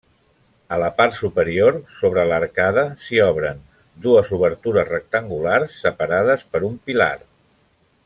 [0.77, 3.61] A la part superior, sobre l'arcada, s'hi obren
[4.09, 7.17] dues obertures rectangulars separades per un pilar.